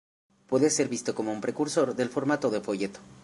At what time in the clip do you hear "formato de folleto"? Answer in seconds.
2.09-2.99